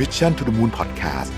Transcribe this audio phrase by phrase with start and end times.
[0.00, 1.32] Mission to the Moon Podcast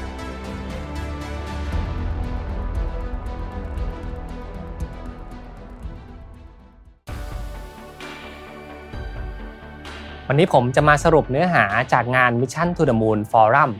[10.28, 13.70] วันนี้ผมจะมาสรุปเนื้อหาจากงาน Mission to the Moon Forum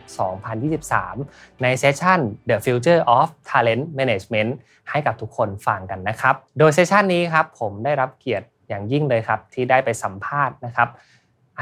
[0.76, 4.50] 2023 ในเซสชัน The Future of Talent Management
[4.90, 10.88] ให้กับทุกคนฟังกันนะครับ โดยเซสชันนี้ครับผมได้รับเกียรติอย่างยิ่งเลยครับ ที่ได้ไปสัมภาษณ์นะครับ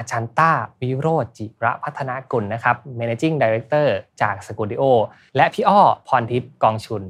[0.00, 3.88] อาจารย์ต้าวิโรจจิระพัฒนากุลนะครับ Managing Director
[4.22, 4.82] จาก Skooldio
[5.36, 7.02] และพี่อ้อพรทิพย์กองชุน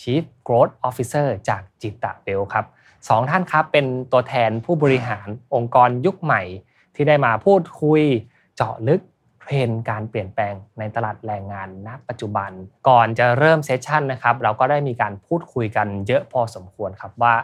[0.00, 2.64] Chief Growth Officer จาก Jitta ครับ
[3.08, 6.42] สองท่านครับเป็นตัวแทนผู้บริหารองค์กรยุคใหม่
[6.94, 8.02] ที่ได้มาพูดคุย
[8.56, 9.00] เจาะลึก
[9.40, 12.50] เทรนการเปลี่ยนแปลงในตลาดแรงงานณ ปัจจุบัน
[12.88, 17.34] ก่อนจะเริ่ม session นะครับ เราก็ได้มีการพูดคุยกันเยอะพอสมควรครับว่า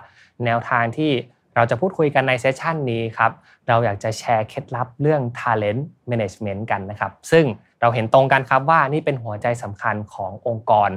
[0.45, 1.13] แนวทางที่
[1.55, 3.33] เราจะพูดคุยกันในเซสชันนี้ครับ
[3.69, 7.45] เราอยากจะแชร์เคล็ดลับเรื่อง Talent Management กันนะครับ ซึ่ง
[7.81, 10.91] เราเห็นตรงกันครับว่านี่เป็นหัวใจสำคัญขององค์กร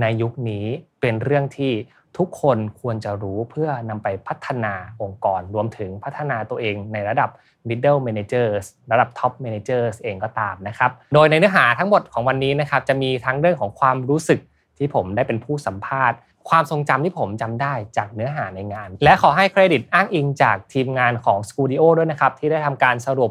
[0.00, 0.66] ในยุคนี้
[1.00, 1.72] เป็นเรื่องที่
[2.18, 7.30] ทุกคนควรจะรู้เพื่อนำไปพัฒนาองค์กร รวมถึงพัฒนาตัวเองในระดับ
[7.68, 14.40] middle managers ระดับ top managers เองก็ตามนะครับ โดยในเนื้อหาทั้งหมดของวันนี้นะครับจะมีทั้งเรื่องของความรู้สึก
[14.78, 23.30] ที่ผมได้เป็นผู้สัมภาษณ์ ความทรงจำที่ผมจำได้จากเนื้อหาในงาน และขอให้เครดิตอ้างอิงจากทีมงานของ Studio ด้วยนะครับ ที่ได้ทำการสรุป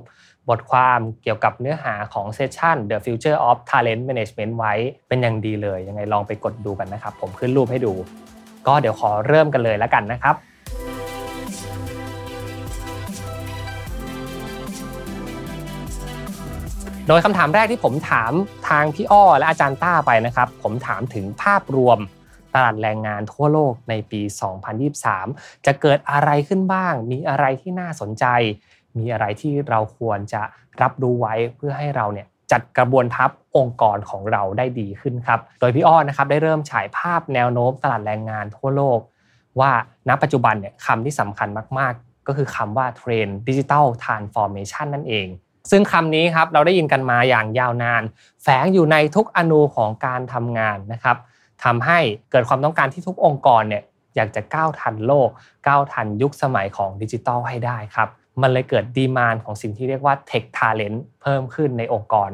[0.50, 4.74] บทความเกี่ยวกับเนื้อหาของเซสชัน The Future of Talent Management ไว้
[5.08, 7.94] เป็นอย่างดีเลย ยังไงลองไปกดดูกันนะครับ ผมขึ้นรูปให้ดู
[8.68, 10.36] ก็เดี๋ยวขอเริ่มกันเลยแล้วกันนะครับ
[17.08, 18.32] โดยคำถามแรกที่ผมถาม
[18.70, 22.00] ทางพี่อ้อและอาจารย์ต้าไปนะครับ ผมถามถึงภาพรวม
[22.56, 24.22] ตลาดแรงงานทั่วโลกในปี
[24.94, 28.26] 2023 จะเกิดอะไรขึ้นบ้าง มีอะไรที่น่าสนใจ
[28.98, 30.42] มีอะไรที่เราควรจะ
[30.82, 39.00] รับรู้ไว้เพื่อให้เราเนี่ยจัดกระบวนทัพองค์กรของเราได้ดีขึ้นครับ โดยพี่อ้อนะครับได้เริ่มฉายภาพแนวโน้มตลาดแรงงานทั่วโลก
[39.60, 39.72] ว่า
[40.10, 41.48] ณปัจจุบันเนี่ยคำที่สำคัญ
[41.80, 45.28] มาก ๆ ก็คือคำว่าเทรนดิจิทัลทรานส์ฟอร์เมชันนั่นเอง
[45.72, 48.04] ซึ่งคำนี้ครับเราได้ยินกันมาอย่างยาวนาน
[48.44, 51.18] แฝงอยู่ในทุกอนูของการทำงานนะครับ
[51.64, 52.00] ทำให้
[52.32, 53.84] เกิดความต้องการที่ทุกองค์กรเนี่ย
[54.16, 55.30] อยากจะก้าวทันโลก
[55.68, 58.10] ก้าวทันยุคสมัยของดิจิทัลให้ได้ครับ
[58.42, 62.30] มันเลยเกิดดีมานของสิ่งที่เรียกว่า Tech Talent เพิ่มขึ้นในองค์กร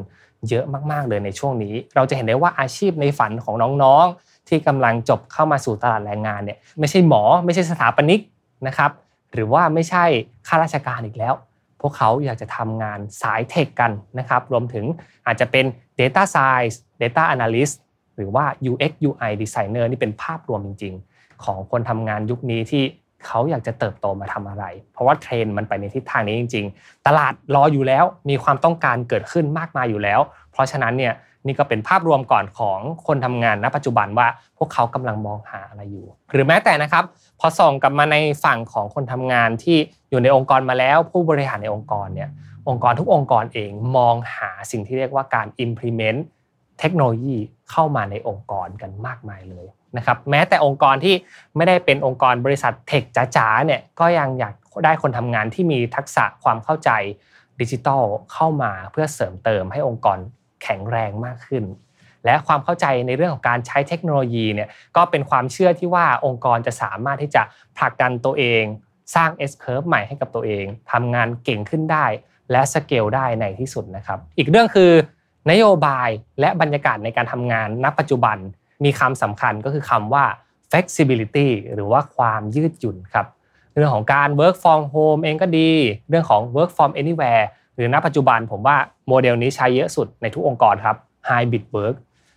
[0.48, 8.20] เยอะมากๆเลยในช่วงนี้ เราจะเห็นได้ว่าอาชีพในฝันของน้องๆ ที่กำลังจบเข้ามาสู่ตลาดแรงงานเนี่ยไม่ใช่หมอ ไม่ใช่สถาปนิก
[8.66, 8.90] นะครับ
[9.34, 10.04] หรือว่าไม่ใช่
[10.48, 11.34] ข้าราชการอีกแล้ว
[11.80, 14.84] พวกเขาอยากจะทำงานสายเทคกันนะครับ รวมถึง
[15.26, 15.64] อาจจะเป็น
[16.00, 17.74] Data Science Data Analyst
[18.16, 22.84] หรือว่า UX UI Designer นี่เป็นภาพรวมจริง ๆ ของคนทำงานยุคนี้ที่
[23.26, 30.20] เขาอยากจะเติบโตมาทำอะไร เพราะว่าเทรนด์มันไปในทิศทางนี้จริง ๆ ตลาดรออยู่แล้วมีความต้องการเกิดขึ้นมากมายอยู่แล้ว
[30.52, 31.14] เพราะฉะนั้นเนี่ย
[31.46, 34.26] นี่ก็เป็นภาพรวมก่อนของคนทำงานณปัจจุบันว่า
[34.58, 37.04] พวกเขากำลังมองหาอะไรอยู่ หรือแม้แต่นะครับ
[37.40, 39.76] พอส่องกลับมาในฝั่งของคนทำงานที่
[40.10, 42.30] อยู่ในองค์กรมาแล้ว ผู้บริหารในองค์กรเนี่ย
[42.68, 46.20] องค์กรทุกองค์กรเองมองหาสิ่งที่เรียกว่าการ implement
[46.80, 47.36] เทคโนโลยี
[47.70, 49.66] เข้ามาในองค์กรกันมากมายเลย
[49.96, 51.14] นะครับแม้แต่องค์กรที่
[51.56, 53.02] ไม่ได้เป็นองค์กรบริษัทเทค
[53.36, 56.90] จ๋าๆเนี่ยก็ยังอยากได้คนทำงานที่มีทักษะความเข้าใจ
[57.60, 58.02] ดิจิทัล
[58.32, 60.18] เข้ามาเพื่อเสริมเติมให้องค์กร
[60.62, 61.64] แข็งแรงมากขึ้น
[62.24, 67.42] และความเข้าใจในเรื่องของการใช้เทคโนโลยีเนี่ยก็เป็นความเชื่อที่ว่าองค์กรจะสามารถที่จะ
[67.76, 68.62] ผลักดันตัวเอง
[69.14, 72.06] สร้าง S curve ใหม่ให้กับตัวเองทำงานเก่งขึ้นได้
[72.50, 74.92] และสเกลได้ในที่สุดนะครับ อีกเรื่องคือ
[75.50, 76.08] นโยบาย
[76.40, 78.36] และบรรยากาศในการทำงานณปัจจุบัน
[78.84, 80.24] มีคำสำคัญก็คือคำว่า
[80.70, 83.26] flexibility หรือว่าความยืดหยุ่นครับ
[83.74, 85.70] เรื่องของการ work from home เองก็ดี
[86.08, 87.44] เรื่องของ work from anywhere
[87.74, 88.76] หรือณปัจจุบันผมว่า
[89.08, 90.96] โมเดลนี้ใช้เยอะสุดในทุกองค์กรครับ
[91.28, 91.96] hybrid work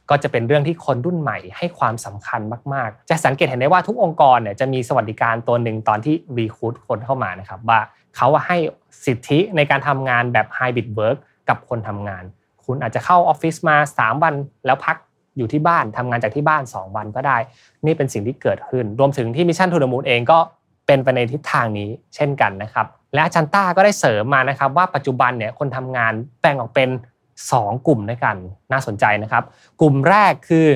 [0.10, 2.42] ก็จะเป็นเรื่องที่คนรุ่นใหม่ให้ความสำคัญ
[2.74, 7.80] มาก ๆ จะสังเกตเห็นได้ว่าทุกองค์กรเนี่ยจะมีสวัสดิการตัวหนึ่งตอนที่ recruit คนเข้ามานะครับว่า
[8.16, 8.58] เขาให้
[9.06, 11.18] สิทธิในการทำงานแบบ hybrid work
[11.50, 12.24] กับคนทำงาน
[12.66, 14.34] คุณอาจจะเข้าออฟฟิศมา 3 วัน
[14.66, 14.98] แล้วพัก
[15.38, 17.38] อยู่ที่บ้านทำงานจากที่บ้าน 2 วันก็ได้
[17.86, 20.40] นี่เป็นสิ่งที่เกิดขึ้น รวมถึงที่ Mission To The Moon เองก็
[20.88, 26.90] เป็นไปในทิศทางนี้เช่นกันนะครับ และอาจารย์ต้าก็ได้เสริมมานะครับ ว่าปัจจุบันเนี่ยคนทำงานแบ่งออกเป็น
[27.38, 28.36] 2 กลุ่มด้วยกัน
[28.72, 29.44] น่าสนใจนะครับ
[29.82, 30.68] กลุ่มแรกคือ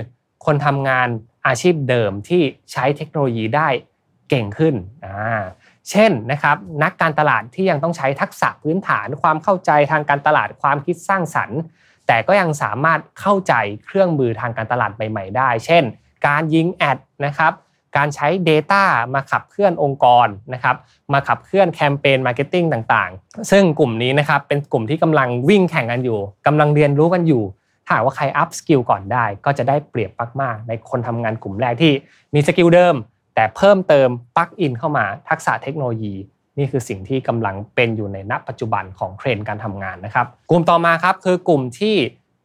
[0.45, 1.07] คนทำงาน
[1.47, 3.67] อาชีพเดิมที่ใช้เทคโนโลยีได้
[4.29, 4.75] เก่งขึ้น
[5.05, 5.41] อ่า
[5.89, 11.59] เช่นนะครับนักการตลาดที่ยังต้องใช้ทักษะพื้นฐาน ความเข้าใจทางการตลาดความคิดสร้างสรรค์
[12.07, 13.53] แต่ก็ยังสามารถเข้าใจ
[13.85, 15.83] เครื่องมือทางการตลาดใหม่ ๆ ได้ เช่น
[16.27, 17.53] การยิง ad นะครับ
[17.97, 18.83] การใช้ Data
[19.13, 20.75] มาขับเคลื่อนองค์กรนะครับ
[21.13, 27.43] มาขับเคลื่อนแคมเปญ marketing ต่างๆ ซึ่งกลุ่มนี้นะครับเป็นกลุ่มที่กำลังวิ่งแข่งกันอยู่กำลังเรียนรู้กันอยู่
[27.89, 30.11] หาว่าใคร upskill ก่อนได้ ก็จะได้เปรียบ
[30.41, 31.93] มากๆในคนทำงานกลุ่มแรกที่
[32.33, 32.95] มี skill เดิม
[33.39, 36.15] แต่เพิ่มเติม plug-in เข้ามาทักษะเทคโนโลยี
[36.57, 41.95] นี่คือสิ่งที่กำลังเป็นอยู่ในณปัจจุบันของเทรนด์การทำงานนะครับ กลุ่มต่อมาครับคือกลุ่มที่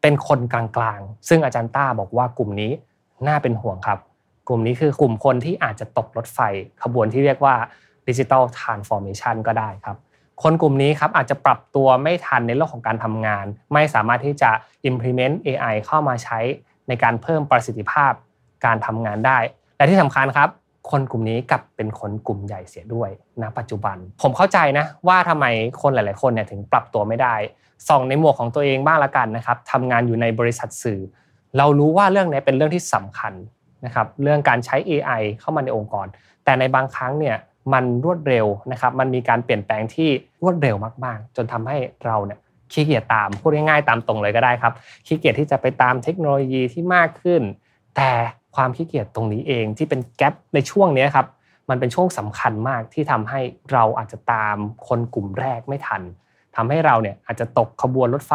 [0.01, 0.63] เป็นคนกลา
[0.97, 2.71] งๆ ซึ่งอาจารย์ต้าบอกว่ากลุ่มนี้
[3.27, 3.99] น่าเป็นห่วงครับ
[4.47, 6.39] กลุ่มนี้คือกลุ่มคนที่อาจจะตกรถไฟ
[6.83, 7.55] ขบวนที่เรียกว่า
[8.07, 9.97] digital transformation ก็ได้ครับ
[10.43, 14.51] คนกลุ่มนี้ครับอาจจะปรับตัวไม่ทันในเรื่องของการทำงาน ไม่สามารถที่จะ
[14.89, 16.39] implement AI เข้ามาใช้
[16.87, 18.13] ในการเพิ่มประสิทธิภาพ
[18.65, 19.37] การทำงานได้
[19.77, 20.49] และที่สำคัญครับ
[20.91, 23.09] คนกลุ่มนี้กลับเป็นคนกลุ่มใหญ่เสียด้วย
[23.41, 25.45] ณปัจจุบัน ผมเข้าใจนะว่าทำไม
[25.81, 27.35] คนหลาย ๆ คนเนี่ยถึงปรับตัวไม่ได้
[27.87, 30.99] ส่องในหมวกของตัวเองบ้างละกันนะครับทำงานอยู่ในบริษัทสื่อ
[31.57, 33.33] เรารู้ว่าเรื่องนี้เป็นเรื่องที่สำคัญ
[33.85, 36.07] นะครับเรื่องการใช้ AI เข้ามาในองค์กร
[36.43, 37.37] แต่ในบางครั้งเนี่ย
[37.73, 40.09] มันรวดเร็วนะครับมันมีการเปลี่ยนแปลงที่
[40.43, 42.39] รวดเร็วมากๆ จนทำให้เราเนี่ย
[42.71, 44.73] ขี้เกียจตามพูดง่ายๆตามตรงเลยก็ได้ครับ
[45.05, 47.41] ขี้เกียจที่จะไปตามเทคโนโลยีที่มากขึ้น
[47.95, 48.11] แต่
[48.55, 51.27] ความขี้เกียจตรงนี้เองที่เป็นแกลบในช่วงนี้ครับ
[51.69, 53.39] มันเป็นช่วงสำคัญมากที่ทำให้
[53.71, 54.57] เราอาจจะตาม
[54.87, 56.01] คนกลุ่มแรกไม่ทัน
[56.55, 58.33] ทำให้เราเนี่ยอาจจะตกขบวนรถไฟ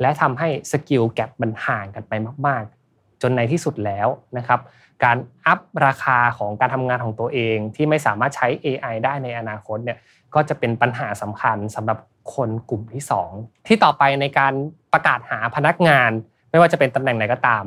[0.00, 2.12] และทำให้สกิลแกลบมันห่างกันไป
[2.46, 2.62] มาก
[2.92, 4.08] ๆ จนในที่สุดแล้ว
[4.38, 4.60] นะครับ
[5.04, 5.16] การ
[5.46, 9.98] อัพราคาของการทำงานของตัวเองที่ไม่สามารถใช้ AI ได้ในอนาคตเนี่ย
[10.34, 11.98] ก็จะเป็นปัญหาสำคัญสำหรับ
[12.34, 13.02] คนกลุ่มที่
[13.34, 14.52] 2 ที่ต่อไปในการ
[14.92, 16.10] ประกาศหาพนักงาน
[16.50, 17.64] ไม่ว่าจะเป็นตำแหน่งไหนก็ตาม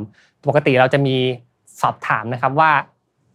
[0.47, 1.17] ปกติเราจะมี
[1.81, 2.71] สอบถามนะครับว่า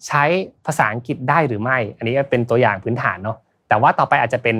[0.07, 0.25] ใช้
[0.67, 3.37] ภาษาอังกฤษได้หรือไม่ อันนี้เป็นตัวอย่างพื้นฐานเนาะ
[3.69, 4.57] แต่ว่าต่อไปอาจจะเป็น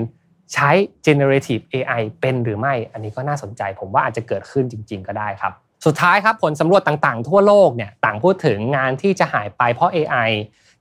[0.53, 0.69] ใช้
[1.05, 5.53] generative AI เป็นหรือไม่ อันนี้ก็น่าสนใจ ผมว่าอาจจะเกิดขึ้นจริง ๆ ก็ได้ครับ
[5.85, 10.29] สุดท้ายครับผลสำรวจต่างๆ ทั่วโลกเนี่ยต่างพูดถึงงานที่จะหายไปเพราะ AI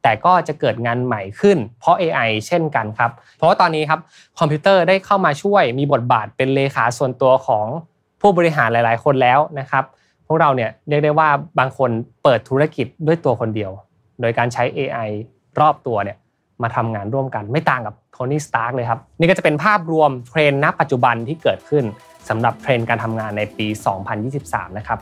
[0.03, 4.01] แต่ก็จะเกิดงานใหม่ขึ้น เพราะ AI เช่นกันครับ เพราะว่าตอนนี้ครับ
[4.39, 7.67] คอมพิวเตอร์ได้เข้ามาช่วยมีบทบาทเป็นเลขาส่วนตัวของ
[8.21, 9.85] ผู้บริหารหลาย ๆ คนแล้วนะครับ
[10.29, 11.29] พวกเราเนี่ยเรียกได้ว่า
[11.59, 11.91] บางคน
[12.23, 13.71] เปิดธุรกิจด้วยตัวคนเดียว
[14.21, 15.11] โดยการใช้ AI
[15.61, 16.17] รอบตัวเนี่ย
[16.63, 21.85] มาทำงานร่วมกันไม่ต่างกับ Tony Stark เลยครับนี่ก็จะเป็นภาพรวมเทรนด์ณปัจจุบันที่เกิดขึ้น
[22.29, 23.67] สำหรับเทรนด์การทำงานในปี
[24.23, 24.99] 2023 นะครับ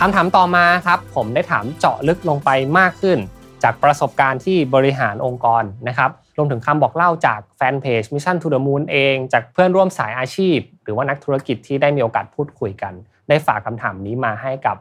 [0.00, 3.18] คำถามต่อมาครับ ผมได้ถามเจาะลึกลงไปมากขึ้น
[3.62, 6.10] จากประสบการณ์ที่บริหารองค์กรนะครับ
[6.40, 12.92] รวมถึงคำบอกเล่าจาก fanpage Mission to the Moon เอง จากเพื่อนร่วมสายอาชีพ หรือว่านักธุรกิจที่ได้มีโอกาสพูดคุยกัน
[13.28, 14.76] ได้ฝากคำถามนี้มาให้กับ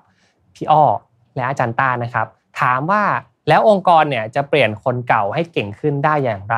[0.55, 0.83] พี่อ้อ
[1.35, 2.27] และอาจารย์ต้านะครับ
[2.61, 3.03] ถามว่า
[3.49, 6.57] แล้วองค์กรเนี่ยจะเปลี่ยนคนเก่าให้เก่งขึ้นได้อย่างไร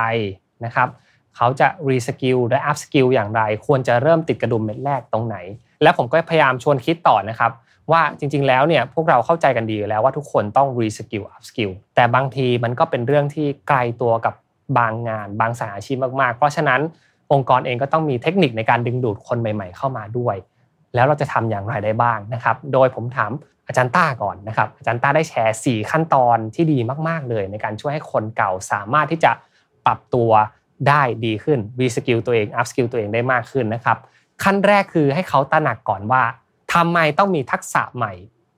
[0.65, 0.89] นะครับ
[1.35, 5.37] เขาจะ reskill และ upskill อย่างไร ควรจะเริ่มติดกระดุมเม็ดแรกตรงไหน
[5.83, 7.51] แล้วผมก็พยายามชวนคิดต่อนะครับ
[7.91, 14.33] ว่าจริง ๆ แล้วเนี่ยพวกเราเข้าใจกันดีแล้วว่าทุกคนต้อง reskill upskill แต่บางทีมันก็เป็นเรื่องที่ไกลตัวกับ
[14.77, 16.81] บางงาน บางสายอาชีพมากๆ เพราะฉะนั้น
[17.31, 20.35] องค์กรเองก็ต้องมีเทคนิคในการดึงดูดคนใหม่ ๆ เข้ามาด้วย
[20.95, 23.31] แล้วเราจะทำอย่างไรได้บ้างนะครับ โดยผมถาม
[23.67, 26.77] อาจารย์ต้าก่อนนะครับ อาจารย์ต้าได้แชร์ 4 ขั้นตอนที่ดี
[27.07, 29.31] มาก ๆ เลย ในการช่วยให้คนเก่าสามารถที่จะ
[29.85, 30.31] ปรับตัว
[30.87, 33.97] ได้ดีขึ้น reskill ตัวเอง upskill ตัวเองได้มากขึ้นนะครับ
[34.43, 36.23] ขั้นแรกคือให้เขาตระหนักก่อนว่า
[36.73, 38.13] ทำไมต้องมีทักษะใหม่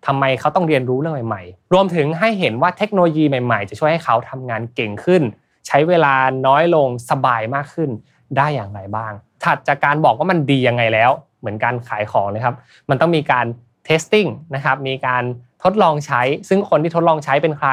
[0.06, 5.24] ทำไมเขาต้องเรียนรู้เรื่องใหม่ ๆ รวมถึงให้เห็นว่าเทคโนโลยีใหม่ ๆ จะช่วยให้เขาทำงานเก่งขึ้น
[5.68, 6.13] ใช้เวลา
[6.48, 7.89] น้อยลงสบายมากขึ้น
[8.38, 12.55] ได้อย่างไรบ้าง ถัดจากการบอกว่ามันดียังไงแล้ว เหมือนการขายของเลยครับ
[12.89, 13.46] มันต้องมีการ
[13.88, 15.24] testing นะครับ มีการ
[15.63, 17.70] ทดลองใช้ ซึ่งคนที่ทดลองใช้เป็นใคร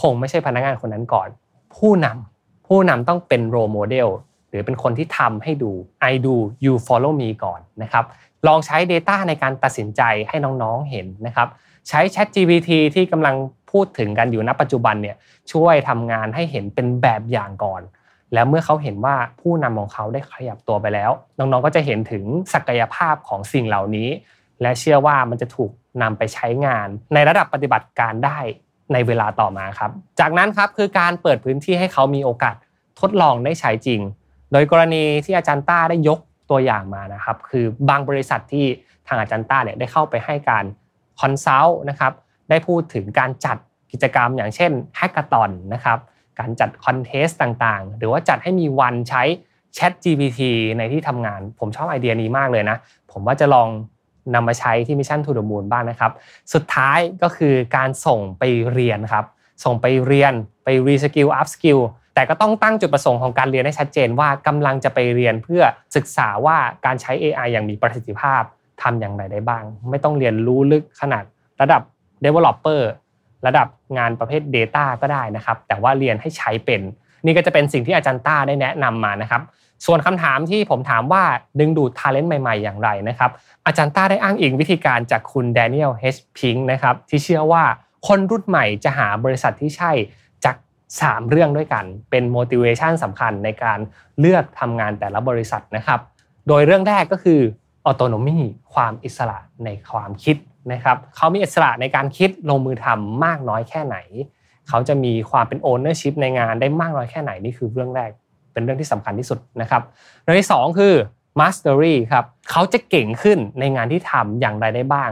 [0.00, 1.28] คงไม่ใช่พนักงานคนนั้นก่อน
[1.76, 4.08] ผู้นำผู้นำต้องเป็น role model
[4.48, 5.70] หรือเป็นคนที่ทำให้ดู
[6.10, 8.04] I do you follow me ก่อนนะครับ
[8.46, 11.48] ลองใช้ Data ในการตัดสินใจให้น้องๆเห็นนะครับ
[11.88, 13.34] ใช้ Chat GPT ที่กำลัง
[13.70, 15.16] พูดถึงกันอยู่ณปัจจุบันเนี่ย
[15.52, 17.82] ช่วยทำงานให้เห็นเป็นแบบอย่างก่อน
[18.34, 24.08] แล้วเมื่อเขาเห็นว่าผู้นำของเขาได้ขยับตัวไปแล้ว น้องๆก็จะเห็นถึงศักยภาพของสิ่งเหล่านี้
[24.62, 25.70] และเชื่อว่ามันจะถูก
[26.02, 28.38] นำไปใช้งาน ในระดับปฏิบัติการได้
[28.92, 32.54] ในเวลาต่อมาครับ จากนั้นครับคือการเปิดพื้นที่ให้เขามีโอกาส
[33.00, 34.00] ทดลองได้ใช้จริง
[34.52, 36.18] โดยกรณีที่อาจารย์ต้าได้ยก
[36.50, 38.66] ตัวอย่างมานะครับ คือบางบริษัทที่
[39.08, 40.64] ทางอาจารย์ต้าเนี่ยได้เข้าไปให้การ
[41.20, 42.12] consult นะครับ
[42.50, 43.56] ได้พูดถึงการจัด
[43.92, 45.98] กิจกรรมอย่างเช่น hackathon นะครับ
[46.38, 49.22] การจัด contest ต่างๆ หรือว่าจัดให้มีวันใช้
[49.76, 50.40] Chat GPT
[50.78, 52.76] ในที่ทำงาน ผมชอบไอเดียนี้มากเลยนะ
[53.12, 53.68] ผมว่าจะลอง
[54.34, 56.12] นำมาใช้ที่ Mission To The Moon บ้างนะครับ
[56.52, 59.24] สุดท้ายก็คือการส่งไปเรียนครับ
[59.64, 60.32] ส่งไปเรียน
[60.64, 61.78] ไป reskill upskill
[62.14, 65.62] แต่ก็ต้องตั้งจุดประสงค์ของการเรียนให้ชัดเจนว่ากำลังจะไปเรียนเพื่อ
[65.96, 68.42] ศึกษาว่าการใช้ AI อย่างมีประสิทธิภาพ
[68.82, 71.24] ทำอย่างไรได้บ้าง ไม่ต้องเรียนรู้ลึกขนาด
[71.60, 71.82] ระดับ
[72.24, 72.82] developer
[73.46, 76.82] ระดับงานประเภท Data ก็ได้นะครับ แต่ว่าเรียนให้ใช้เป็น
[77.24, 79.42] นี่ก็จะเป็นสิ่งที่อาจารย์ต้าได้แนะนำมานะครับ
[79.86, 81.22] ส่วนคำถามที่ผมถามว่า
[81.60, 83.30] ดึงดูดทาเลนต์ใหม่ ๆ อย่างไรนะครับ
[83.66, 87.64] อาจารย์ต้าได้อ้างอิงวิธีการจากคุณแดเนียลเฮชพิงค์นะครับที่เชื่อว่า
[88.06, 89.92] คนรุ่นใหม่จะหาบริษัทที่ใช่
[90.44, 90.56] จาก
[90.92, 93.78] 3 เรื่องด้วยกัน เป็น motivation สำคัญในการ
[94.20, 96.00] เลือกทำงานแต่ละบริษัทนะครับ
[96.48, 97.40] โดยเรื่องแรกก็คือ
[97.88, 98.38] autonomy
[98.74, 100.36] ความอิสระในความคิด
[100.72, 103.96] นะครับเขามีอิสระในการคิดลงมือทำมากน้อยแค่ไหน
[104.68, 108.10] เขาจะมีความเป็น ownership ในงานได้มากน้อยแค่ไหนนี่คือเรื่องแรก
[108.52, 109.82] เป็นเรื่องที่สำคัญที่สุดนะครับ
[110.22, 110.94] เรื่องที่2คือ
[111.40, 115.10] mastery ครับเขาจะเก่งขึ้นในงานที่ทำอย่างไรได้บ้าง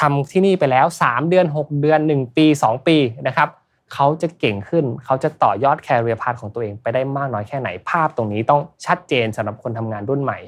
[0.00, 2.96] ทำที่นี่ไปแล้ว 3 เดือน 6 เดือน 1 ปี 2 ปี
[3.26, 3.48] นะครับ
[3.94, 10.38] เขาจะเก่งขึ้น เขาจะต่อยอดแคริเอร์พาร์ของตัวเองไปได้มากน้อยแค่ไหนภาพตรงนี้ต้องชัดเจนสำหรับคนทำงานรุ่นใหม่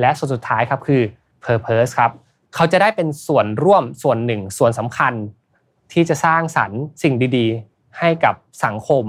[0.00, 1.02] และส่วนสุดท้ายครับคือ
[1.44, 2.10] purpose ครับ
[2.54, 5.14] เขาจะได้เป็นส่วนร่วมส่วนหนึ่ง ส่วนสำคัญ
[5.92, 9.04] ที่จะสร้างสรรค์สิ่งดีๆ ให้กับสังคม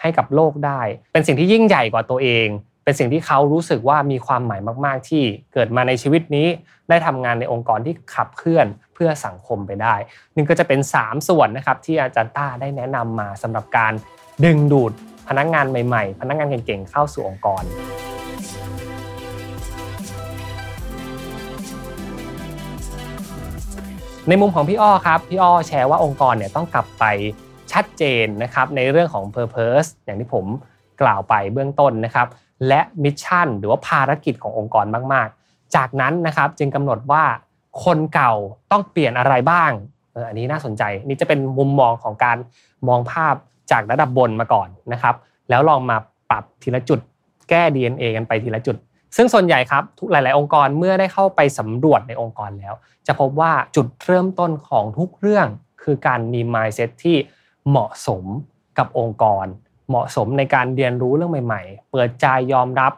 [0.00, 0.80] ให้กับโลกได้
[1.12, 2.46] เป็นสิ่งที่ยิ่งใหญ่กว่าตัวเอง
[2.84, 6.48] เป็นสิ่งที่เขารู้สึกว่ามีความหมายมาก ๆ ที่เกิดมาในชีวิตนี้
[6.88, 9.94] ได้ทำงานในองค์กรที่ขับเคลื่อนเพื่อสังคมไปได้
[10.34, 13.92] นี่ก็จะเป็น 3 ส่วนนะครับที่อาจารย์ต้าได้แนะนำมาสำหรับการ
[14.44, 14.92] ดึงดูด
[15.28, 17.62] พนักงานใหม่ ๆ พนักงานเก่งๆเข้าสู่องค์กร
[24.28, 27.04] ในมุมของพี่อ้อครับพี่อ้อแชร์ว่าองค์กรเนี่ยต้องกลับไป
[27.72, 30.44] ชัดเจนนะครับในเรื่องของ Purpose อย่างที่ผม
[31.00, 32.26] กล่าวไปเบื้องต้นนะครับ
[32.68, 37.24] และมิชชั่นหรือว่าภารกิจขององค์กรมาก ๆ จากนั้นนะครับจึงกำหนดว่า
[37.84, 38.32] คนเก่า
[38.70, 39.70] ต้องเปลี่ยนอะไรบ้าง
[40.28, 42.36] อันนี้น่าสนใจนี่จะเป็นมุมมองของการ
[42.88, 43.34] มองภาพ
[43.70, 45.14] จากระดับบนมาก่อนนะครับ
[45.50, 45.96] แล้วลองมา
[46.30, 47.00] ปรับทีละจุด
[47.48, 48.76] แก้ DNA กันไปทีละจุด
[49.16, 52.74] ซึ่งส่วนใหญ่ครับทุกหลาย ๆ องค์กรเมื่อได้เข้าไปสำรวจในองค์กรแล้ว
[53.06, 55.46] จะพบว่าจุดเริ่มต้นของทุกเรื่อง
[55.82, 57.16] คือการมี mindset ที่
[57.68, 58.24] เหมาะสม
[58.78, 59.46] กับองค์กร
[59.88, 62.92] เหมาะสมในการเรียนรู้เรื่องใหม่ ๆ เปิดใจยอมรับ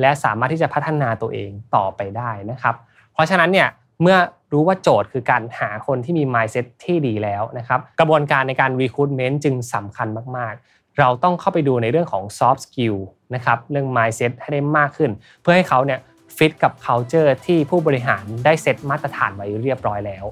[0.00, 2.74] และสามารถที่จะพัฒนาตัวเองต่อไปได้นะครับ
[3.12, 3.68] เพราะฉะนั้นเนี่ย
[4.02, 4.16] เมื่อ
[4.52, 12.96] รู้ว่าโจทย์คือการหาคนที่มี mindset ที่ดีแล้วนะครับ กระบวนการในการ recruitment จึงสำคัญมากๆ เราต้องเข้าไปดูในเรื่องของ soft skill
[13.34, 15.10] นะครับเรื่อง mindset ให้ได้มากขึ้น
[15.40, 16.00] เพื่อให้เขาเนี่ย
[16.36, 20.24] ฟิตกับ culture ที่ผู้บริหารได้เซตมาตรฐานไว้เรียบร้อยแล้ว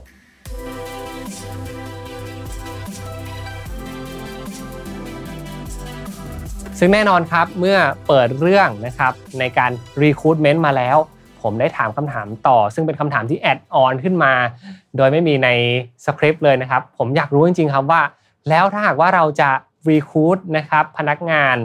[6.78, 9.70] ซึ่งแน่นอนครับเมื่อเปิดเรื่องนะครับในการ
[10.02, 10.96] recruitment มาแล้ว
[11.42, 14.32] ผมได้ถามคำถามต่อ ซึ่งเป็นคำถามที่แอดออนขึ้นมา
[14.96, 15.48] โดยไม่มีใน
[16.04, 18.02] สคริปต์เลยนะครับ ผมอยากรู้จริงๆครับว่า
[18.48, 19.50] แล้วถ้าหากว่าเราจะ
[19.90, 21.56] recruit นะครับพนักงาน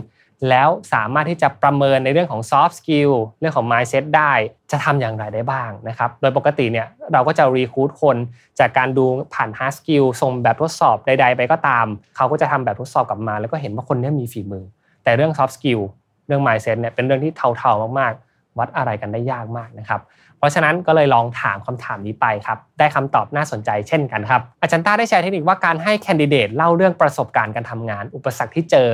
[0.49, 4.33] แล้วสามารถที่จะประเมินในเรื่องของ soft skill เรื่องของ mindset ได้
[4.71, 8.17] จะทำอย่างไรได้บ้างนะครับโดยปกติเนี่ยเราก็จะ recruit คน
[8.59, 11.85] จากการดูผ่าน hard skill ส่งแบบทดสอบใด ๆ ไปก็ตาม
[12.15, 14.65] เขาก็จะทำแบบทดสอบกลับมา แล้วก็เห็นว่าคนนี้มีฝีมือ
[15.03, 15.81] แต่เรื่อง soft skill
[16.27, 20.01] เรื่อง mindset เนี่ยเป็นเรื่องที่เทาๆมากๆ วัดอะไรกันได้ยากมากนะครับ
[20.39, 28.89] เพราะฉะนั้นก็เลยลองถามคำถามนี้ไปครับ ได้คำตอบน่าสนใจเช่นกันครับ อาจารย์ต้าได้แชร์เทคนิคว่าการให้แคนดิเดตเล่าเรื่องประสบการณ์การทำงาน อุปสรรคที่เจอ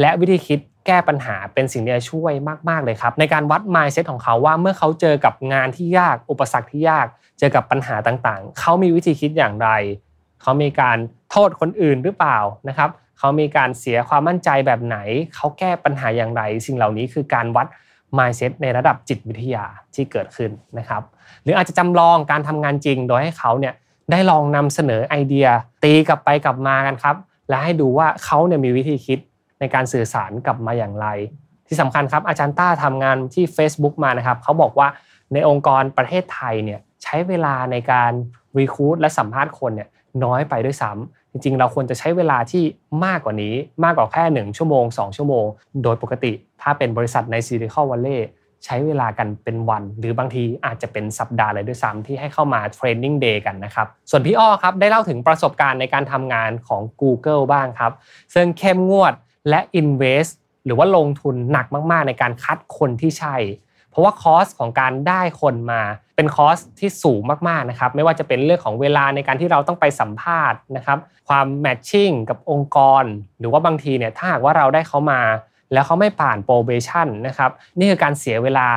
[0.00, 2.32] และวิธีคิดแก้ปัญหาเป็นสิ่งที่จะช่วย
[2.68, 7.06] มาก ๆ เลยครับ ในการวัด mindset ของเขาว่าเมื่อเขาเจอกับงานที่ยาก อุปสรรคที่ยาก
[7.38, 9.68] เจอกับปัญหาต่างๆ เขามีวิธีคิดอย่างไร
[10.42, 10.98] เขามีการ
[11.30, 12.38] โทษคนอื่นหรือเปล่า
[12.68, 14.96] นะครับเขามีการเสียความมั่นใจแบบไหน
[15.34, 17.66] เขาแก้ปัญหาอย่างไร สิ่งเหล่านี้คือการวัด
[18.18, 21.02] mindset ในระดับจิตวิทยาที่เกิดขึ้นนะครับ
[21.42, 23.74] หรืออาจจะจำลองการทำงานจริงโดยให้เขาเนี่ย
[24.10, 25.46] ได้ลองนำเสนอไอเดีย
[25.84, 27.16] ตีกลับไปกลับมากันครับ
[27.48, 29.18] และให้ดูว่าเขาเนี่ยมีวิธีคิด
[29.60, 31.06] ในการสื่อสารกลับมาอย่างไร
[31.66, 34.88] ที่สำคัญครับอาจารย์ต้าทำงานที่ Facebook มานะครับเขาบอกว่า
[35.32, 38.12] ในองค์กรประเทศไทยเนี่ยใช้เวลาในการ
[38.58, 39.88] recruit และสัมภาษณ์คนเนี่ย
[40.24, 42.64] น้อยไปด้วยซ้ำ จริงๆ เราควรจะใช้เวลาที่
[43.04, 45.46] มากกว่านี้มากกว่าแค่ 1 ชั่วโมง 2 ชั่วโมง
[45.82, 48.28] โดยปกติ ถ้าเป็นบริษัทในซิลิคอนวัลเลย์
[48.64, 57.92] ใช้เวลากันเป็นวัน หรือบางทีอาจจะเป็นสัปดาห์เลยด้วยซ้ำที่ให้เข้ามา training day กันนะครับ ส่วนพี่อ้อครับ ได้เล่าถึงประสบการณ์ในการทำงานของ Google บ้างครับ
[58.34, 59.14] ซึ่งเข้มงวด
[59.48, 60.32] และ invest
[60.64, 63.36] หรือว่าลงทุนหนักมากๆ ในการคัดคนที่ใช่
[63.96, 65.82] เพราะว่า cost ของการได้คนมา
[66.16, 70.98] เป็น cost ที่สูงมากๆนะครับไม่ว่าจะเป็นเรื่องของเวลาในการที่เราต้องไปสัมภาษณ์นะครับ
[71.28, 73.04] ความ matching กับองค์กร
[73.38, 75.20] หรือว่าบางทีเนี่ยถ้าหากว่าเราได้เขามา
[75.72, 78.68] แล้วเขาไม่ผ่าน probation นะครับนี่คือการเสียเวลา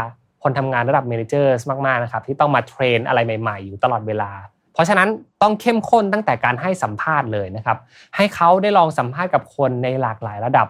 [0.44, 1.54] คนทำงานระดับ manager
[1.86, 4.32] มากๆนะครับที่ต้องมา train อะไรใหม่ ๆ อยู่ตลอดเวลา
[4.74, 5.10] เพราะฉะนั้น
[5.42, 7.78] ต้องเข้มข้นตั้งแต่การให้สัมภาษณ์เลยนะครับ
[8.16, 10.68] ให้เขาได้ลองสัมภาษณ์กับคนในหลากหลายระดับ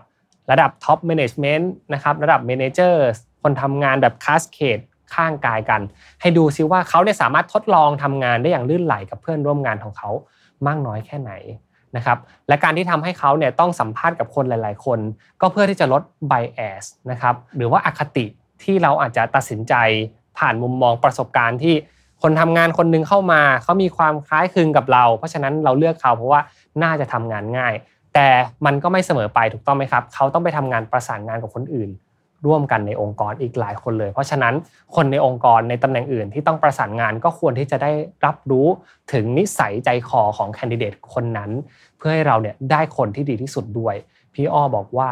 [0.51, 3.05] ระดับ top management นะครับระดับ manager
[3.41, 4.79] คนทำงานแบบ cascade
[5.15, 5.81] ข้างกายกัน
[6.21, 10.09] ให้ดูซิว่าเขาเนี่ยสามารถทดลองทำงานได้อย่างลื่นไหลกับเพื่อนร่วมงานของเขา
[10.67, 11.31] มากน้อยแค่ไหน
[11.95, 12.17] นะครับ
[12.47, 14.99] และการที่ทำให้เขาเนี่ยต้องสัมภาษณ์กับคนหลาย ๆ คน
[15.41, 18.25] ก็เพื่อที่จะลด bias นะครับหรือว่าอคติ
[18.63, 19.73] ที่เราอาจจะตัดสินใจ
[20.37, 21.75] ผ่านมุมมองประสบการณ์ที่
[22.21, 26.41] คนทำงานคนหนึ่งเข้ามาเขามีความคล้ายคลึงกับเรา เพราะฉะนั้นเราเลือกเขาเพราะว่า
[26.83, 27.73] น่าจะทำงานง่าย
[28.13, 28.27] แต่
[28.65, 31.89] มันก็ไม่เสมอไปถูกต้องไหมครับ เขาต้องไปทำงานประสานงานกับคนอื่น
[32.45, 34.53] ร่วมกันในองค์กรอีกหลายคนเลย เพราะฉะนั้น
[34.95, 37.91] คนในองค์กรในตำแหน่งอื่นที่ต้องประสานงานก็ควรที่จะได้
[38.25, 38.67] รับรู้
[39.13, 41.51] ถึงนิสัยใจคอของแคนดิเดตคนนั้น
[41.97, 43.95] เพื่อให้เราเนี่ยได้คนที่ดีที่สุดด้วย
[44.33, 45.09] พี่อ้อบอกว่า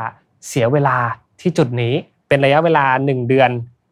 [0.48, 0.98] เสียเวลา
[1.42, 1.94] ที่จุดนี้
[2.28, 3.50] เป็นระยะเวลา 1 เดือน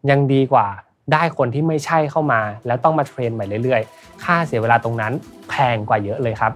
[0.10, 0.68] ยังดีกว่า
[1.14, 5.14] ได้คนที่ไม่ใช่เข้ามา แล้วต้องมาเทรนใหม่เรื่อยๆ ค่าเสียเวลาตรงนั้น
[5.50, 6.54] แพงกว่าเยอะเลยครับ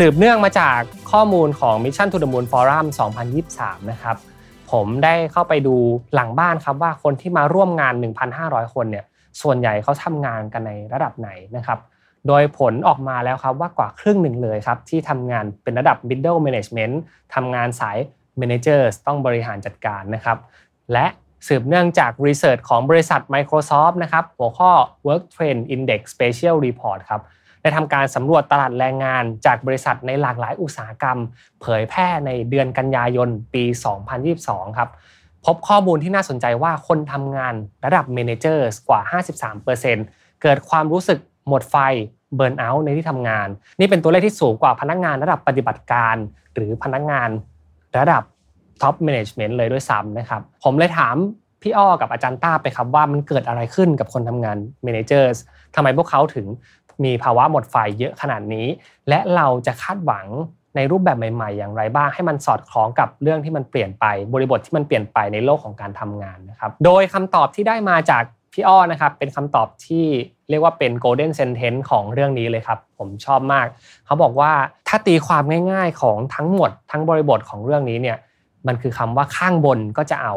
[0.00, 0.78] สืบเนื่องมาจาก
[1.12, 2.86] ข้อมูลของ Mission to the Moon Forum
[3.38, 4.16] 2023 นะครับ
[4.72, 5.76] ผมได้เข้าไปดู
[6.14, 7.94] หลังบ้านครับว่าคนที่มาร่วมงาน
[8.34, 9.04] 1,500 คนเนี่ย
[9.42, 11.78] ส่วนใหญ่เขาทำงานกันในระดับไหนนะครับ
[12.26, 16.94] โดยผลออกมาแล้วครับว่ากว่าครึ่งหนึ่งเลยครับ ที่ทำงานเป็นระดับ middle management
[17.34, 17.98] ทำงานสาย
[18.40, 20.38] managers ต้องบริหารจัดการนะครับ
[20.92, 21.06] และ
[21.46, 24.70] สืบเนื่องจากรีเสิร์ชของบริษัท Microsoft นะครับหัวข้อ
[25.06, 27.22] Work Trend Index Special Report ครับ
[27.64, 31.18] ได้ทำการสำรวจตลาดแรงงานจากบริษัทในหลากหลายอุตสาหกรรม
[31.60, 33.64] เผยแพร่ในเดือนกันยายนปี
[34.20, 34.90] 2022 ครับ
[35.44, 37.54] พบข้อมูลที่น่าสนใจว่าคนทำงาน
[37.84, 39.00] ระดับ Managers กว่า
[39.70, 41.18] 53%เกิดความรู้สึก
[41.48, 41.76] หมดไฟ
[42.34, 43.48] burnout ในที่ทำงาน
[43.80, 46.16] นี่เป็นตัวเลขที่สูงกว่าพนักงานระดับปฏิบัติการ
[46.54, 47.28] หรือพนักงาน
[47.98, 48.22] ระดับ
[48.82, 51.16] top management เลยด้วยซ้ำนะครับ ผมเลยถาม
[51.64, 55.36] พี่อ้อกับอาจารย์ต้าไปครับว่ามันเกิดอะไรขึ้นกับคนทำงาน managers
[55.74, 56.46] ทำไมพวกเขาถึง
[57.04, 58.66] มีภาวะหมดไฟเยอะขนาดนี้
[59.08, 60.26] และเราจะคาดหวัง
[60.76, 70.06] ในรูปแบบใหม่ ๆ อย่างไรบ้างให้มันสอดคล้องกับเรื่องที่มันเปลี่ยนไปบริบทที่มันเปลี่ยนไปในโลกของการทำงานนะครับ โดยคำตอบที่ได้มาจากพี่อ้อนะครับเป็นคำตอบที่
[70.50, 73.66] เรียกว่าเป็น golden sentence ของเรื่องนี้เลยครับ ผมชอบมาก
[74.06, 74.52] เขาบอกว่า
[74.88, 75.42] ถ้าตีความ
[75.72, 78.18] ง่าย ๆของทั้งหมด ทั้งบริบทของเรื่องนี้เนี่ย
[78.66, 80.34] มันคือคำว่าข้างบนก็จะเอา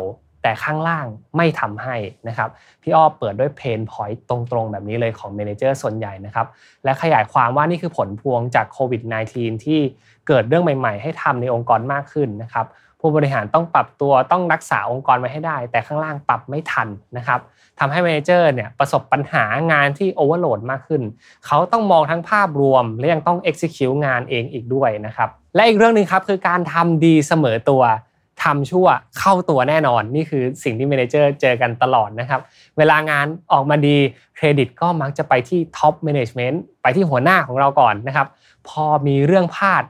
[0.48, 1.06] แต่ข้างล่าง
[1.38, 1.96] ไม่ทำให้
[2.28, 2.50] นะครับ
[2.82, 6.48] พี่อ้อเปิดด้วยเพนพอยต์ตรงๆ แบบนี้เลยของเมนเจอร์ส่วนใหญ่นะครับ
[6.84, 9.02] และขยายความว่านี่คือผลพวงจากโควิด
[9.34, 9.80] -19 ที่
[10.28, 12.66] เกิดเรื่องใหม่ๆ ให้ทำในองค์กรมากขึ้นนะครับ
[13.00, 17.40] ผู้บริหารต้องปรับตัวต้องรักษาองค์กรไว้ให้ได้ แต่ข้างล่างปรับไม่ทันนะครับ
[17.80, 21.02] ทำให้ manager เนี่ยประสบปัญหางานที่ overload มากขึ้น
[21.46, 27.84] เขาต้องมองทั้งภาพรวม และยังต้อง execute งานเองอีกด้วยนะครับและอีกเรื่องหนึ่งครับคือการทำดีเสมอตัว
[28.44, 28.88] ทำชั่ว
[29.20, 32.42] เข้าตัวแน่นอน นี่คือสิ่งที่ manager เจอกันตลอดนะครับ
[32.78, 33.98] เวลางานออกมาดี
[34.36, 38.28] เครดิตก็มักจะไปที่ top management ไปที่หัวหน้าของเราก่อนนะครับ
[38.68, 39.84] พอมีเรื่องพลาด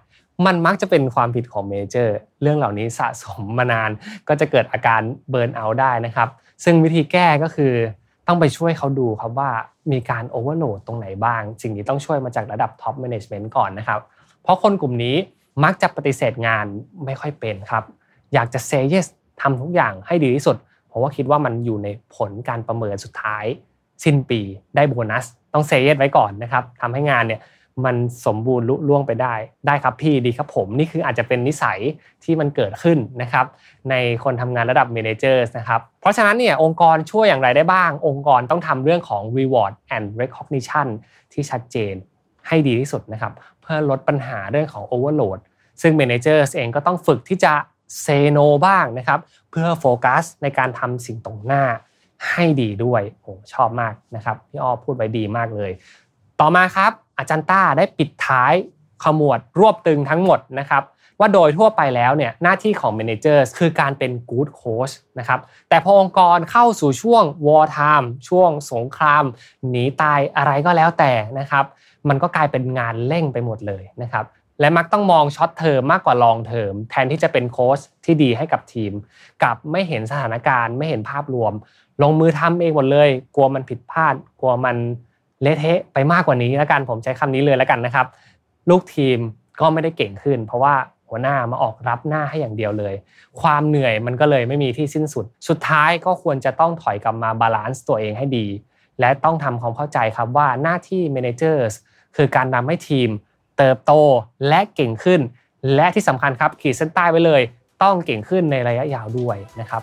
[0.46, 3.90] มันมักจะเป็นความผิดของ manager เรื่องเหล่านี้สะสมมานาน
[4.28, 6.30] ก็จะเกิดอาการ burnout ได้นะครับ
[6.64, 7.74] ซึ่งวิธีแก้ก็คือ
[8.28, 9.52] ต้องไปช่วยเขาดูครับว่า
[9.92, 14.00] มีการ overload ตรงไหนบ้าง สิ่งนี้ต้องช่วยมาจากระดับ top management ก่อนนะครับ
[14.44, 15.16] เพราะคนกลุ่มนี้
[15.64, 16.66] มักจะปฏิเสธงาน
[17.06, 17.84] ไม่ค่อยเป็นครับ
[18.34, 19.08] อยากจะเซเยส
[19.42, 23.46] ทำทุกอย่างให้ดีที่สุด เพราะว่าคิดว่ามันอยู่ในผลการประเมินสุดท้าย
[24.04, 24.40] สิ้นปี
[24.76, 27.42] ได้โบนัส ต้องเซเยสไว้ก่อนนะครับทำให้งานเนี่ย
[27.86, 29.36] มันสมบูรณ์ลุล่วงไปได้
[29.68, 31.80] ได้ครับพี่ดีครับผม นี่คืออาจจะเป็นนิสัย
[32.24, 33.46] ที่มันเกิดขึ้นนะครับ
[33.90, 40.88] ในคนทำงานระดับเมนเจอร์นะครับ เพราะฉะนั้นเนี่ยองค์กรช่วยอย่างไรได้บ้าง องค์กรต้องทำเรื่องของ reward and recognition
[41.34, 41.94] ที่ชัดเจน
[42.48, 45.40] ให้ดีที่สุดนะครับ เพื่อลดปัญหาเรื่องของ overload
[45.82, 47.54] ซึ่ง managers เองก็ต้องฝึกที่จะ
[48.02, 49.20] เซโนบ้างนะครับ
[49.52, 51.64] เพื่อโฟกัสในการทำสิ่งตรงหน้า
[52.30, 55.72] ให้ดีด้วยโอ้ชอบมากนะครับพี่อ้อพูดไว้ดีมากเลย
[56.40, 58.54] ต่อมาครับอาจารย์ต้าได้ปิดท้าย
[59.04, 60.84] ขมวดรวบตึงทั้งหมดนะครับ
[61.20, 69.24] ว่าโดยทั่วไปแล้วเนี่ยหน้าที่ของ managers คือการเป็น good coach นะครับแต่พอองค์กรเข้าสู่ช่วง war time ช่วงสงคราม
[69.70, 71.66] หนีตายอะไรก็แล้วแต่นะครับ
[72.10, 74.26] มันก็กลายเป็นงานเร่งไปหมดเลยนะครับ
[74.60, 78.92] และมักต้องมอง short term มากกว่า long term แทนที่จะเป็นโค้ชที่ดีให้กับทีม
[79.44, 81.54] กลับไม่เห็นสถานการณ์ไม่เห็นภาพรวม
[82.02, 84.76] ลงมือทำเองหมดเลย กลัวมันผิดพลาด กลัวมัน
[85.42, 88.08] เละเทะไปมากกว่านี้แล้วกันผมใช้คำนี้เลยแล้วกันนะครับ
[88.70, 89.20] ลูกทีม
[89.60, 90.76] ก็ไม่ได้เก่งขึ้น เพราะว่า
[91.10, 92.94] หัวหน้ามาออกรับหน้าให้อย่างเดียวเลย
[93.42, 98.48] ความเหนื่อยมันก็เลยไม่มีที่สิ้นสุด สุดท้ายก็ควรจะต้องถอยกลับมา balance ตัวเองให้ดี
[99.00, 101.74] และต้องทำความเข้าใจครับว่าหน้าที่ managers
[102.16, 103.10] คือการทำให้ทีม
[103.58, 103.94] เติบโต
[104.48, 105.22] และเก่งขึ้น
[105.76, 107.42] และที่สำคัญครับขีดเส้นใต้ไว้เลย
[107.84, 109.82] ต้องเก่งขึ้นในระยะยาวด้วยนะครับ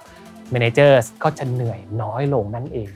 [0.53, 2.91] managers ก็จะเหนื่อยน้อยลงนั่นเอง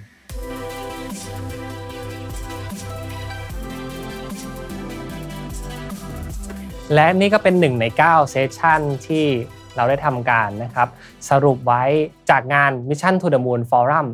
[6.94, 9.26] และนี่ก็เป็นหนึ่งใน9เซสชันที่
[9.76, 10.88] เราได้ทำการนะครับ
[11.30, 11.84] สรุปไว้
[12.30, 14.06] จากงาน Mission to the Moon Forum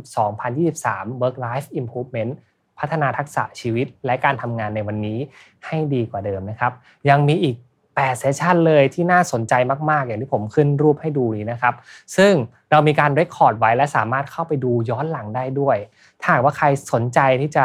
[0.57, 2.33] 2023 Work Life Improvement
[2.79, 5.19] พัฒนาทักษะชีวิตและการทำงานในวันนี้
[5.67, 6.73] ให้ดีกว่าเดิมนะครับ
[7.11, 7.57] ยังมีอีก
[7.89, 9.55] 8เซสชันเลยที่น่าสนใจ
[9.91, 11.75] มาก ๆ อย่างที่ผมขึ้นรูปให้ดูนี้นะครับ
[12.17, 12.33] ซึ่ง
[12.71, 15.77] เรามีการเรคคอร์ดไว้และสามารถเข้าไปดูย้อนหลังได้ด้วย
[16.21, 17.65] ถ้าหากว่าใครสนใจที่จะ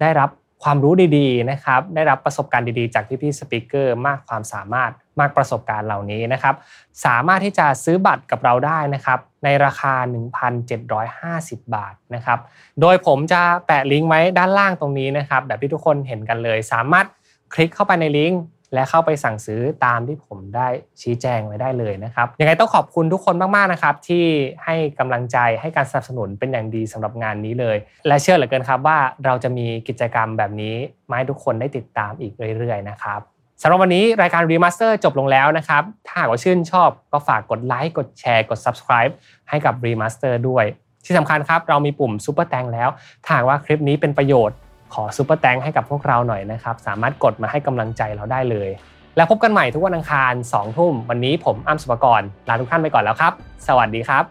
[0.00, 0.30] ได้รับ
[0.62, 4.90] ความรู้ดี ๆ นะครับ ได้รับประสบการณ์ดี ๆ จากพี่ๆสปิเกอร์มากความสามารถ
[5.20, 6.54] มากประสบการณ์เหล่านี้นะครับ
[7.04, 9.94] สามารถที่จะซื้อบัตรกับเราได้นะครับ ในราคา
[10.64, 12.38] 1,750 บาทนะครับ
[12.80, 17.06] โดยผมจะแปะลิงก์ไว้ด้านล่างตรงนี้นะครับ แบบที่ทุกคนเห็นกันเลย สามารถ
[17.54, 18.42] คลิกเข้าไปในลิงก์
[18.74, 20.68] และเข้าไปสั่งซื้อตามที่ผมได้
[21.02, 24.24] ชี้แจงไว้ได้เลยนะครับ ยังไงต้องขอบคุณทุกคนมากๆนะครับ ที่
[24.64, 30.74] ให้กำลังใจให้การสนับสนุนเป็นอย่างดีสำหรับงานนี้เลย และเชื่อเหลือเกินครับว่าเราจะมีกิจกรรมแบบนี้
[31.08, 33.20] มาให้ทุกคนได้ติดตามอีกเรื่อย ๆ นะครับ
[33.62, 39.12] สำหรับวันนี้รายการ Remaster จบลงแล้วนะครับ ถ้าหากว่าชื่นชอบก็ฝากกดไลค์กดแชร์กด subscribe
[39.48, 40.64] ให้กับ Remaster ด้วย
[41.04, 42.88] ที่สำคัญครับเรามีปุ่ม Super Thanks แล้ว
[43.24, 44.56] ถ้าหากว่าคลิปนี้เป็นประโยชน์
[44.94, 48.68] ขอ Super Thanks ให้กับพวกเราหน่อยนะครับ สามารถกดมาให้กำลังใจเราได้เลย
[49.16, 53.32] แล้วพบกันใหม่ทุกวันอังคาร2ทุ่มวันนี้ผมอ้ำสุปกรลาทุกท่านไปก่อนแล้วครับ
[53.68, 54.24] สวัสดีครับ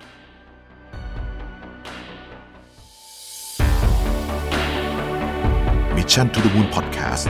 [5.96, 7.26] Mission to the Moon Podcast